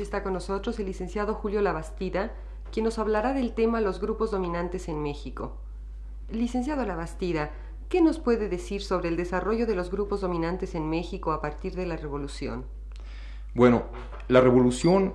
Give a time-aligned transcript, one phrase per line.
[0.00, 2.32] Está con nosotros el licenciado Julio Labastida,
[2.72, 5.58] quien nos hablará del tema los grupos dominantes en México.
[6.30, 7.50] Licenciado Labastida,
[7.90, 11.74] ¿qué nos puede decir sobre el desarrollo de los grupos dominantes en México a partir
[11.74, 12.64] de la revolución?
[13.54, 13.82] Bueno,
[14.28, 15.12] la revolución,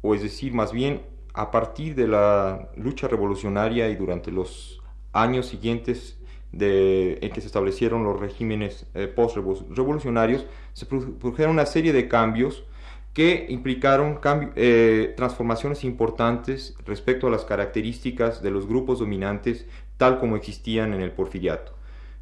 [0.00, 1.02] o es decir, más bien
[1.34, 6.18] a partir de la lucha revolucionaria y durante los años siguientes
[6.52, 12.64] de, en que se establecieron los regímenes eh, post-revolucionarios, se produjeron una serie de cambios
[13.12, 14.20] que implicaron
[14.56, 19.66] eh, transformaciones importantes respecto a las características de los grupos dominantes
[19.98, 21.72] tal como existían en el porfiriato.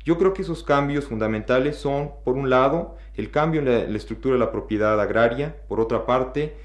[0.05, 4.35] Yo creo que esos cambios fundamentales son, por un lado, el cambio en la, estructura
[4.35, 6.57] de la propiedad agraria, por otra parte,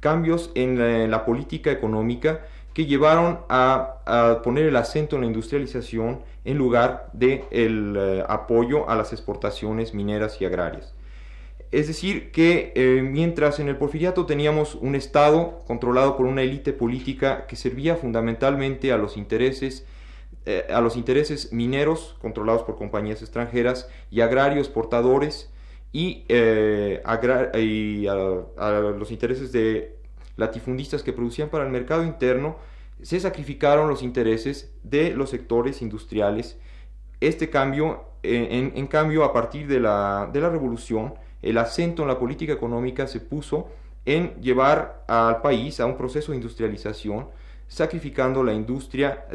[0.00, 6.58] cambios en la, política económica que llevaron a, poner el acento en la industrialización en
[6.58, 10.95] lugar del de eh, apoyo a las exportaciones mineras y agrarias.
[11.76, 16.72] Es decir, que eh, mientras en el porfiriato teníamos un Estado controlado por una élite
[16.72, 19.84] política que servía fundamentalmente a los intereses
[20.46, 25.52] eh, a los intereses mineros controlados por compañías extranjeras y agrarios portadores
[25.92, 27.20] y, eh, a,
[28.98, 29.98] los intereses de
[30.36, 32.56] latifundistas que producían para el mercado interno,
[33.02, 36.58] se sacrificaron los intereses de los sectores industriales.
[37.20, 41.12] Este cambio, en, en cambio, a partir de la, de la revolución,
[41.48, 43.68] el acento en la política económica se puso
[44.04, 47.28] en llevar al país a un proceso de industrialización,
[47.68, 49.26] sacrificando la industria,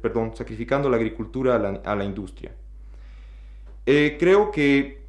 [0.00, 2.52] perdón, sacrificando la agricultura a la, industria.
[3.86, 5.02] Eh, creo que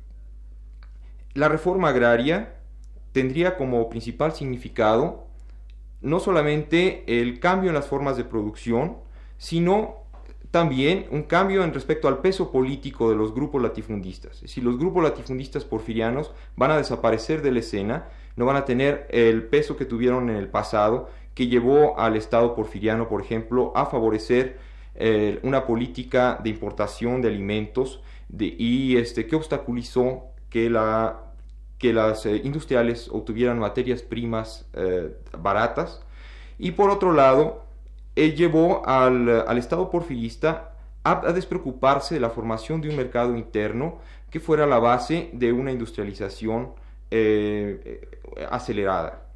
[1.34, 2.56] la reforma agraria
[3.12, 5.28] tendría como principal significado
[6.02, 8.98] no solamente el cambio en las formas de producción,
[9.38, 10.03] sino
[10.54, 14.44] también un cambio en respecto al peso político de los grupos latifundistas.
[14.46, 19.08] Si los grupos latifundistas porfirianos van a desaparecer de la escena, no van a tener
[19.10, 23.88] el peso que tuvieron en el pasado, que llevó al Estado porfiriano, por ejemplo, a
[23.88, 24.60] favorecer
[24.94, 28.04] eh, una política de importación de alimentos
[28.38, 31.32] y este, que obstaculizó que, la,
[31.80, 36.04] que las eh, industriales obtuvieran materias primas eh, baratas.
[36.60, 37.63] Y por otro lado,
[38.16, 44.40] él llevó al, Estado porfirista a, despreocuparse de la formación de un mercado interno que
[44.40, 46.74] fuera la base de una industrialización
[47.12, 48.02] eh,
[48.36, 49.28] eh, acelerada.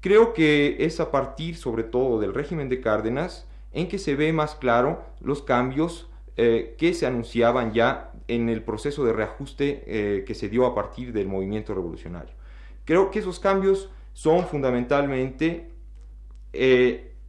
[0.00, 4.32] Creo que es a partir sobre todo del régimen de Cárdenas en que se ve
[4.32, 10.34] más claro los cambios eh, que se anunciaban ya en el proceso de reajuste que
[10.34, 12.34] se dio a partir del movimiento revolucionario.
[12.84, 15.70] Creo que esos cambios son fundamentalmente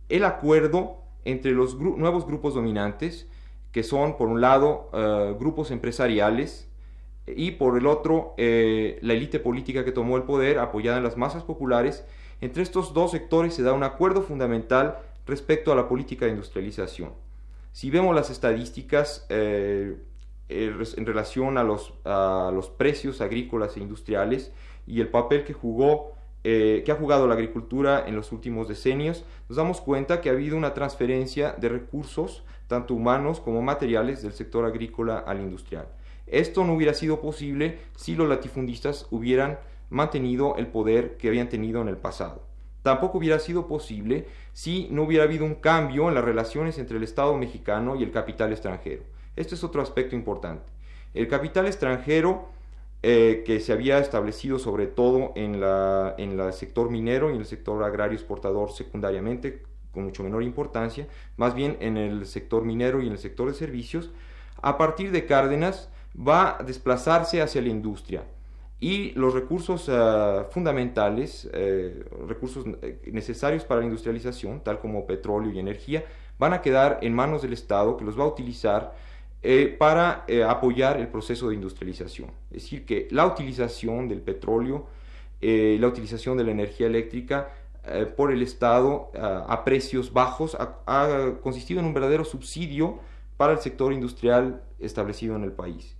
[0.09, 3.27] el acuerdo entre los nuevos grupos dominantes,
[3.71, 6.69] que son por un lado eh, grupos empresariales
[7.27, 11.17] y por el otro eh, la élite política que tomó el poder apoyada en las
[11.17, 12.05] masas populares.
[12.41, 17.11] Entre estos dos sectores se da un acuerdo fundamental respecto a la política de industrialización.
[17.71, 19.97] Si vemos las estadísticas eh,
[20.47, 24.53] en relación a los, a los precios agrícolas e industriales
[24.85, 26.14] y el papel que jugó
[26.47, 30.33] eh, que ha jugado la agricultura en los últimos decenios, nos damos cuenta que ha
[30.33, 35.87] habido una transferencia de recursos, tanto humanos como materiales, del sector agrícola al industrial.
[36.27, 39.57] Esto no hubiera sido posible si los latifundistas hubieran
[39.89, 42.43] mantenido el poder que habían tenido en el pasado.
[42.83, 47.03] Tampoco hubiera sido posible si no hubiera habido un cambio en las relaciones entre el
[47.03, 49.01] Estado mexicano y el capital extranjero.
[49.35, 50.71] Este es otro aspecto importante.
[51.15, 52.49] El capital extranjero
[53.07, 57.41] eh, que se había establecido sobre todo en, la, en el sector minero y en
[57.41, 59.61] el sector agrario exportador secundariamente,
[59.91, 61.07] con mucho menor importancia,
[61.37, 64.09] más bien en el sector minero y en el sector de servicios,
[64.59, 68.23] a partir de Cárdenas va a desplazarse hacia la industria.
[68.79, 72.65] Y los recursos eh, fundamentales, eh, recursos
[73.05, 76.05] necesarios para la industrialización, tal como petróleo y energía,
[76.39, 78.95] van a quedar en manos del Estado que los va a utilizar
[79.41, 82.31] eh, para eh, apoyar el proceso de industrialización.
[82.51, 84.87] Es decir, que la utilización del petróleo,
[85.41, 87.49] la utilización de la energía eléctrica
[88.17, 92.97] por el Estado a precios bajos ha consistido en un verdadero subsidio
[93.37, 95.95] para el sector industrial establecido en el país.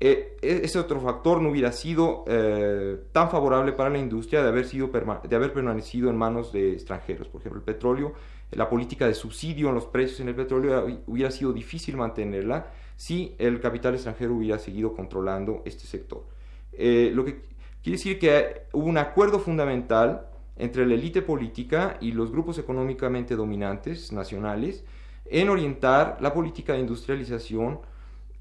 [0.00, 4.48] Eh, e-, ese otro factor no hubiera sido eh, tan favorable para la industria de
[4.48, 7.28] haber, sido de haber permanecido en manos de extranjeros.
[7.28, 8.12] Por ejemplo, el petróleo,
[8.56, 13.34] la política de subsidio en los precios en el petróleo hubiera sido difícil mantenerla si
[13.38, 16.24] el capital extranjero hubiera seguido controlando este sector.
[16.72, 17.42] Eh, lo que
[17.82, 23.36] quiere decir que hubo un acuerdo fundamental entre la élite política y los grupos económicamente
[23.36, 24.84] dominantes nacionales
[25.26, 27.80] en orientar la política de industrialización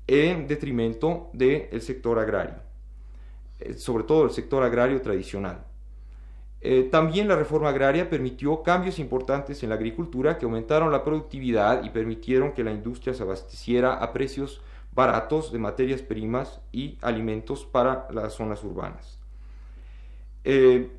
[0.06, 2.56] en detrimento del sector agrario,
[3.60, 5.65] eh, sobre todo el sector agrario tradicional.
[6.65, 11.83] Eh, también la reforma agraria permitió cambios importantes en la agricultura que aumentaron la productividad
[11.83, 14.62] y permitieron que la industria se abasteciera a precios
[14.95, 19.19] baratos de materias primas y alimentos para las zonas urbanas.
[20.45, 20.89] Eh,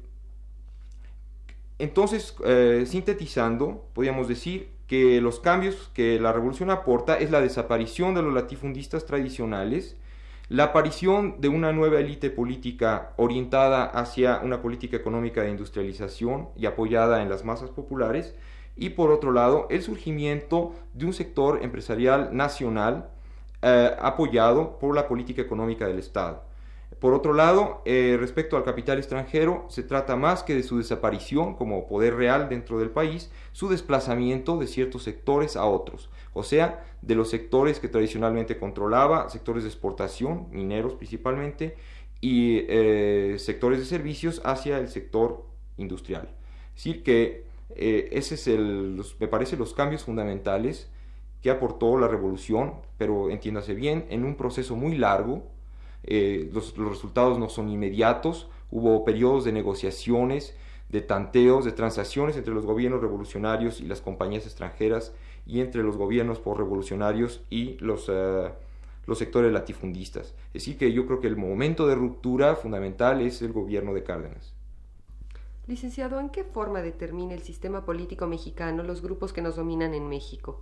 [1.79, 2.37] entonces,
[2.87, 8.35] sintetizando, podríamos decir que los cambios que la revolución aporta es la desaparición de los
[8.35, 9.97] latifundistas tradicionales,
[10.49, 16.67] la aparición de una nueva élite política orientada hacia una política económica de industrialización y
[16.67, 18.35] apoyada en las masas populares,
[18.77, 23.09] y por otro lado, el surgimiento de un sector empresarial nacional
[23.63, 26.45] eh, apoyado por la política económica del Estado.
[26.99, 31.55] Por otro lado, eh, respecto al capital extranjero, se trata más que de su desaparición
[31.55, 36.85] como poder real dentro del país, su desplazamiento de ciertos sectores a otros, o sea,
[37.03, 41.77] de los sectores que tradicionalmente controlaba, sectores de exportación, mineros principalmente,
[42.21, 45.45] y eh, sectores de servicios hacia el sector
[45.77, 46.31] industrial.
[46.75, 47.45] Es decir, que
[47.77, 50.89] eh, ese es el, me parece, los cambios fundamentales
[51.43, 55.54] que aportó la revolución, pero entiéndase bien, en un proceso muy largo,
[56.07, 60.57] eh, los, resultados no son inmediatos, hubo periodos de negociaciones,
[60.89, 65.13] de tanteos, de transacciones entre los gobiernos revolucionarios y las compañías extranjeras
[65.47, 68.51] y entre los gobiernos por revolucionarios y los, eh,
[69.07, 70.35] los sectores latifundistas.
[70.53, 74.55] Decir, que yo creo que el momento de ruptura fundamental es el gobierno de Cárdenas.
[75.67, 80.09] Licenciado, ¿en qué forma determina el sistema político mexicano los grupos que nos dominan en
[80.09, 80.61] México?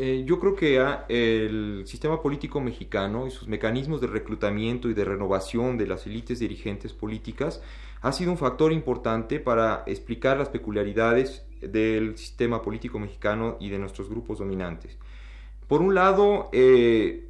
[0.00, 0.78] Eh, yo creo que
[1.08, 6.38] el sistema político mexicano y sus mecanismos de reclutamiento y de renovación de las élites
[6.38, 7.60] dirigentes políticas
[8.00, 13.80] ha sido un factor importante para explicar las peculiaridades del sistema político mexicano y de
[13.80, 14.96] nuestros grupos dominantes.
[15.66, 17.26] Por un lado, eh,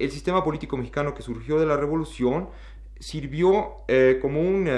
[0.00, 2.48] el sistema político mexicano que surgió de la revolución
[2.98, 4.68] sirvió eh, como un,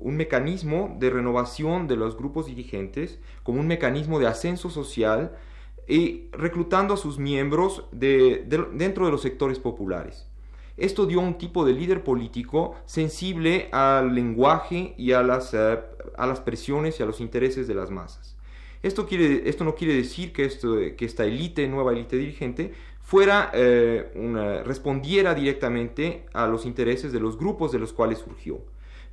[0.00, 5.38] un, mecanismo de renovación de los grupos dirigentes, como un mecanismo de ascenso social,
[5.90, 10.26] y reclutando a sus miembros dentro de los sectores populares.
[10.76, 15.78] Esto dio un tipo de líder político sensible al lenguaje y a las, eh,
[16.16, 18.36] a las presiones y a los intereses de las masas.
[18.82, 22.72] Esto, quiere, esto no quiere decir que, esto, que esta élite, nueva élite dirigente,
[23.02, 28.60] fuera, eh, una, respondiera directamente a los intereses de los grupos de los cuales surgió,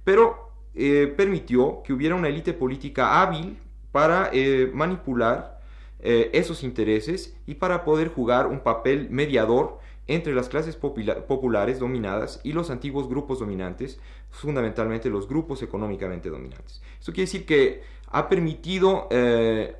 [0.03, 3.57] pero eh, permitió que hubiera una élite política hábil
[3.91, 4.31] para
[4.73, 5.56] manipular
[5.99, 12.39] eh, esos intereses y para poder jugar un papel mediador entre las clases populares dominadas
[12.43, 13.99] y los antiguos grupos dominantes,
[14.29, 16.81] fundamentalmente los grupos económicamente dominantes.
[16.99, 19.75] Esto quiere decir que ha permitido eh,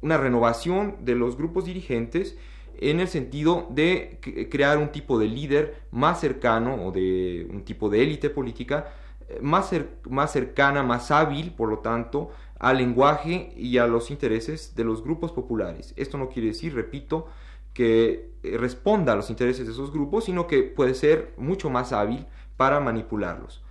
[0.00, 2.38] una renovación de los grupos dirigentes
[2.80, 7.90] en el sentido de crear un tipo de líder más cercano o de un tipo
[7.90, 8.92] de élite política
[9.28, 9.70] eh, más,
[10.08, 15.02] más cercana, más hábil, por lo tanto, al lenguaje y a los intereses de los
[15.02, 15.94] grupos populares.
[15.96, 17.28] Esto no quiere decir, repito,
[17.72, 21.92] que eh, responda a los intereses de esos grupos, sino que puede ser mucho más
[21.92, 23.62] hábil para manipularlos.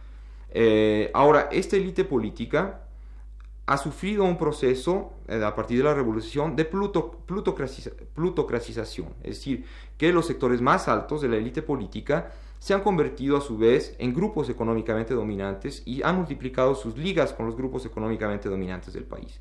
[0.51, 2.83] Eh, ahora, esta élite política
[3.65, 9.65] ha sufrido un proceso eh, a partir de la revolución de plutocracización, es decir,
[9.97, 13.95] que los sectores más altos de la élite política se han convertido a su vez
[13.99, 19.05] en grupos económicamente dominantes y han multiplicado sus ligas con los grupos económicamente dominantes del
[19.05, 19.39] país.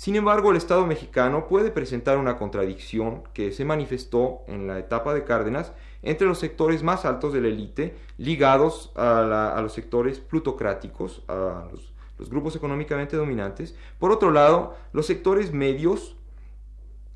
[0.00, 5.12] Sin embargo, el Estado mexicano puede presentar una contradicción que se manifestó en la etapa
[5.12, 11.22] de Cárdenas entre los sectores más altos de la élite ligados a, los sectores plutocráticos,
[11.28, 13.76] a los, los grupos económicamente dominantes.
[13.98, 16.16] Por otro lado, los sectores medios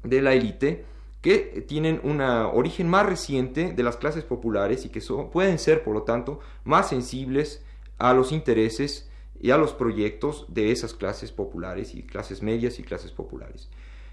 [0.02, 0.84] de la élite
[1.24, 5.00] que tienen un origen más reciente de las clases populares y que
[5.32, 7.62] pueden ser, por lo tanto, más sensibles
[7.96, 9.08] a los intereses
[9.40, 13.70] y a los proyectos de esas clases populares y clases medias y clases populares.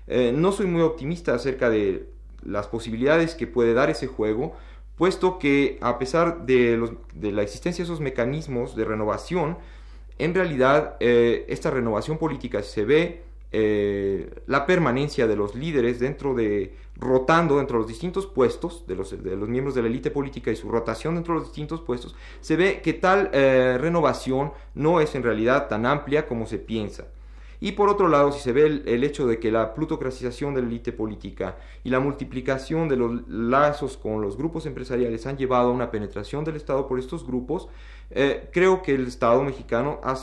[0.08, 2.08] Eh, no soy muy optimista acerca de
[2.46, 4.56] las posibilidades que puede dar ese juego,
[4.96, 6.80] puesto que a pesar de,
[7.20, 9.58] la existencia de esos mecanismos de renovación,
[10.18, 16.34] en realidad eh, esta renovación política se ve eh, la permanencia de los líderes dentro
[16.34, 19.14] de, rotando dentro de los distintos puestos, de los,
[19.50, 22.82] miembros de la élite política y su rotación dentro de los distintos puestos, se ve
[22.82, 27.08] que tal eh, renovación no es en realidad tan amplia como se piensa.
[27.64, 30.68] Y por otro lado, si se ve el, hecho de que la plutocratización de la
[30.68, 35.72] élite política y la multiplicación de los lazos con los grupos empresariales han llevado a
[35.72, 37.68] una penetración del Estado por estos grupos,
[38.10, 40.14] eh, creo que el Estado mexicano ha,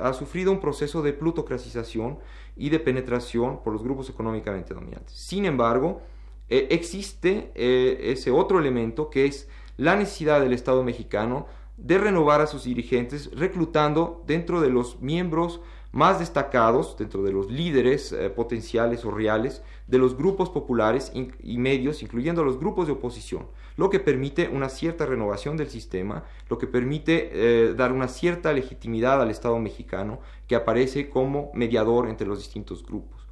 [0.00, 2.18] ha, sufrido un proceso de plutocratización
[2.58, 5.14] y de penetración por los grupos económicamente dominantes.
[5.14, 6.02] Sin embargo,
[6.48, 11.46] eh, existe eh, ese otro elemento que es la necesidad del Estado mexicano
[11.76, 15.60] de renovar a sus dirigentes reclutando dentro de los miembros
[15.92, 21.58] más destacados dentro de los líderes eh, potenciales o reales de los grupos populares y
[21.58, 26.58] medios, incluyendo los grupos de oposición, lo que permite una cierta renovación del sistema, lo
[26.58, 32.26] que permite eh, dar una cierta legitimidad al Estado mexicano que aparece como mediador entre
[32.26, 33.26] los distintos grupos.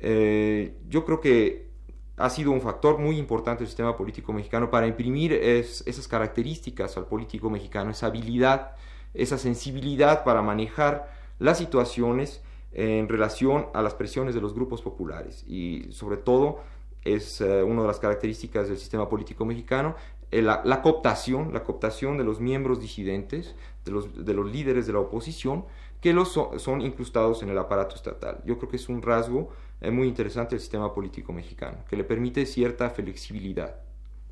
[0.00, 1.68] Eh, yo creo que
[2.16, 7.06] ha sido un factor muy importante el sistema político mexicano para imprimir esas características al
[7.06, 8.72] político mexicano, esa habilidad,
[9.12, 12.42] esa sensibilidad para manejar las situaciones
[12.72, 16.60] en relación a las presiones de los grupos populares y sobre todo
[17.04, 19.96] es eh, una de las características del sistema político mexicano
[20.30, 23.54] eh, la, cooptación, la cooptación de los miembros disidentes,
[23.86, 25.64] de los, de los líderes de la oposición,
[26.02, 28.40] que los son incrustados en el aparato estatal.
[28.44, 29.48] Yo creo que es un rasgo
[29.80, 33.76] eh, muy interesante del sistema político mexicano, que le permite cierta flexibilidad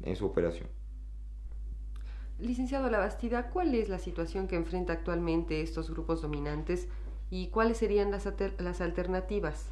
[0.02, 0.68] en su operación.
[2.38, 6.86] Licenciado Labastida, ¿cuál es la situación que enfrenta actualmente estos grupos dominantes
[7.30, 8.26] y cuáles serían las,
[8.80, 9.70] alternativas?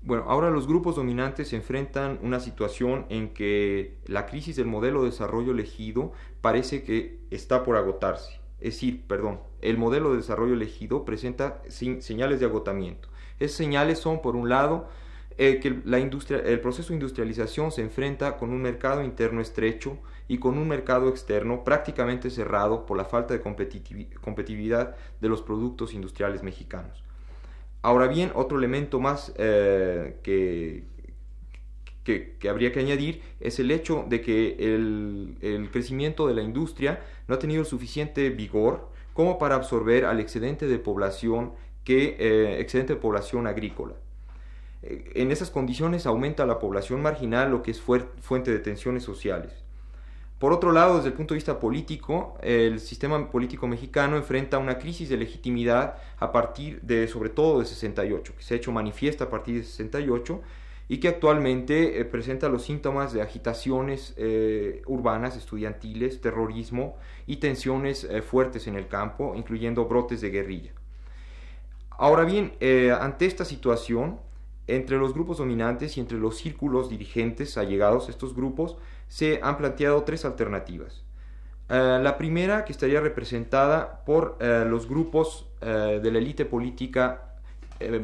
[0.00, 5.10] Bueno, ahora los grupos dominantes enfrentan una situación en que la crisis del modelo de
[5.10, 8.40] desarrollo elegido parece que está por agotarse.
[8.58, 13.08] Es decir, perdón, el modelo de desarrollo elegido presenta señales de agotamiento.
[13.38, 14.88] Esas señales son, por un lado,
[15.38, 19.98] eh, que la industria, el proceso de industrialización se enfrenta con un mercado interno estrecho
[20.28, 25.94] y con un mercado externo prácticamente cerrado por la falta de competitividad de los productos
[25.94, 27.02] industriales mexicanos.
[27.82, 30.84] Ahora bien, otro elemento más eh, que,
[32.04, 37.34] que, habría que añadir es el hecho de que el, crecimiento de la industria no
[37.34, 41.52] ha tenido el suficiente vigor como para absorber al excedente de población
[41.84, 43.94] que eh, excedente de población agrícola.
[44.82, 49.62] En esas condiciones aumenta la población marginal, lo que es fuente de tensiones sociales.
[50.42, 54.76] Por otro lado, desde el punto de vista político, el sistema político mexicano enfrenta una
[54.76, 59.22] crisis de legitimidad a partir de, sobre todo, de 68, que se ha hecho manifiesta
[59.22, 60.40] a partir de 68
[60.88, 66.96] y que actualmente eh, presenta los síntomas de agitaciones eh, urbanas, estudiantiles, terrorismo
[67.28, 70.72] y tensiones eh, fuertes en el campo, incluyendo brotes de guerrilla.
[71.90, 72.54] Ahora bien,
[73.00, 74.18] ante esta situación,
[74.66, 78.76] entre los grupos dominantes y entre los círculos dirigentes allegados a estos grupos
[79.08, 81.04] se han planteado tres alternativas.
[81.68, 87.28] Eh, la primera, que estaría representada por eh, los grupos eh, de la élite política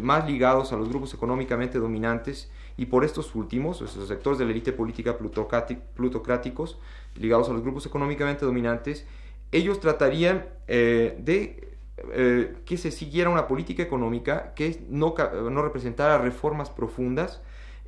[0.00, 4.50] más ligados a los grupos económicamente dominantes y por estos últimos, esos sectores de la
[4.50, 6.80] élite política plutocráticos
[7.14, 9.06] ligados a los grupos económicamente dominantes,
[9.52, 11.77] ellos tratarían de
[12.12, 15.14] eh, que se siguiera una política económica que no,
[15.50, 17.40] no representara reformas profundas,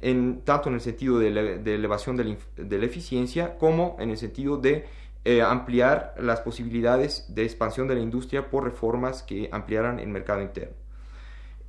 [0.03, 2.37] en, tanto en el sentido de, elevación de
[2.79, 4.87] la, eficiencia como en el sentido de
[5.25, 10.41] eh, ampliar las posibilidades de expansión de la industria por reformas que ampliaran el mercado
[10.41, 10.75] interno.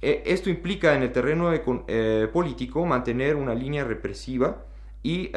[0.02, 4.66] E, esto implica en el terreno eh, político mantener una línea represiva
[5.04, 5.32] y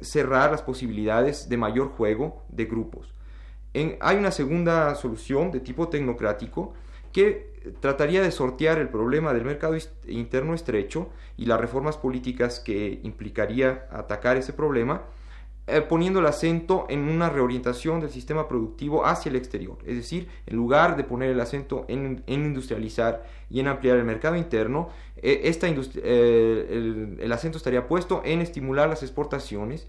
[0.00, 3.14] cerrar las posibilidades de mayor juego de grupos
[4.00, 6.74] hay una segunda solución de tipo tecnocrático
[7.12, 9.76] que trataría de sortear el problema del mercado
[10.06, 15.02] interno estrecho y las reformas políticas que implicaría atacar ese problema,
[15.66, 19.78] eh, poniendo el acento en una reorientación del sistema productivo hacia el exterior.
[19.86, 24.36] Es decir, en lugar de poner el acento en, industrializar y en ampliar el mercado
[24.36, 29.88] interno, eh, esta eh, el, el acento estaría puesto en estimular las exportaciones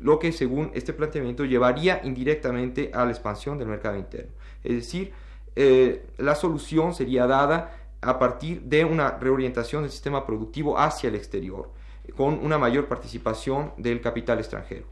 [0.00, 4.32] lo que según este planteamiento llevaría indirectamente a la expansión del mercado interno.
[4.62, 5.12] Es decir,
[5.54, 11.14] eh, la solución sería dada a partir de una reorientación del sistema productivo hacia el
[11.14, 11.70] exterior,
[12.16, 14.86] con una mayor participación del capital extranjero.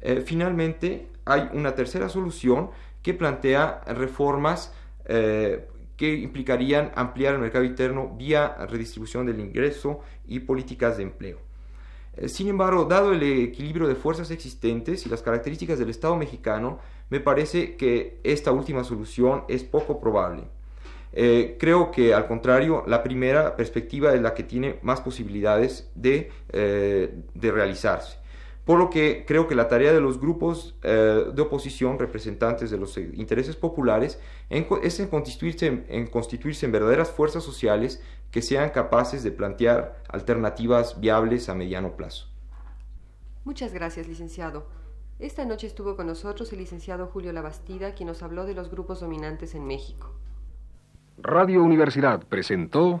[0.00, 2.70] Eh, finalmente, hay una tercera solución
[3.02, 4.72] que plantea reformas
[5.04, 11.47] eh, que implicarían ampliar el mercado interno vía redistribución del ingreso y políticas de empleo.
[12.18, 16.80] Eh, sin embargo, dado el equilibrio de fuerzas existentes y las características del Estado mexicano,
[17.10, 20.44] me parece que esta última solución es poco probable.
[21.12, 26.30] Eh, creo que al contrario, la primera perspectiva es la que tiene más posibilidades de,
[26.52, 28.18] eh, de realizarse.
[28.68, 32.98] Por lo que creo que la tarea de los grupos de oposición, representantes de los
[32.98, 34.20] intereses populares,
[34.50, 41.00] es en constituirse en constituirse en verdaderas fuerzas sociales que sean capaces de plantear alternativas
[41.00, 42.26] viables a mediano plazo.
[43.46, 44.66] Muchas gracias, licenciado.
[45.18, 49.00] Esta noche estuvo con nosotros el licenciado Julio Labastida, quien nos habló de los grupos
[49.00, 50.12] dominantes en México.
[51.16, 53.00] Radio Universidad presentó...